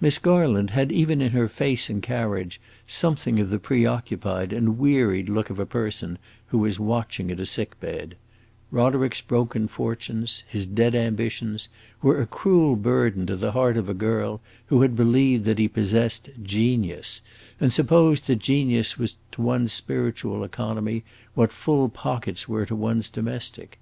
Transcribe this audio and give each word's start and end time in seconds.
Miss 0.00 0.18
Garland 0.18 0.70
had 0.70 0.92
even 0.92 1.20
in 1.20 1.32
her 1.32 1.48
face 1.48 1.90
and 1.90 2.00
carriage 2.00 2.60
something 2.86 3.40
of 3.40 3.50
the 3.50 3.58
preoccupied 3.58 4.52
and 4.52 4.78
wearied 4.78 5.28
look 5.28 5.50
of 5.50 5.58
a 5.58 5.66
person 5.66 6.16
who 6.54 6.64
is 6.64 6.78
watching 6.78 7.28
at 7.32 7.40
a 7.40 7.44
sick 7.44 7.74
bed; 7.80 8.14
Roderick's 8.70 9.20
broken 9.20 9.66
fortunes, 9.66 10.44
his 10.46 10.64
dead 10.68 10.94
ambitions, 10.94 11.66
were 12.00 12.20
a 12.22 12.26
cruel 12.28 12.76
burden 12.76 13.26
to 13.26 13.34
the 13.34 13.50
heart 13.50 13.76
of 13.76 13.88
a 13.88 13.94
girl 13.94 14.40
who 14.66 14.82
had 14.82 14.94
believed 14.94 15.44
that 15.46 15.58
he 15.58 15.66
possessed 15.66 16.30
"genius," 16.40 17.20
and 17.58 17.72
supposed 17.72 18.28
that 18.28 18.38
genius 18.38 18.96
was 18.96 19.16
to 19.32 19.42
one's 19.42 19.72
spiritual 19.72 20.44
economy 20.44 21.02
what 21.34 21.52
full 21.52 21.88
pockets 21.88 22.48
were 22.48 22.64
to 22.64 22.76
one's 22.76 23.10
domestic. 23.10 23.80